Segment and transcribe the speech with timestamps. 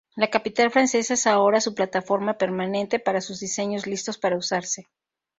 [0.15, 4.87] La capital francesa es ahora su plataforma permanente para sus diseños listos para usarse.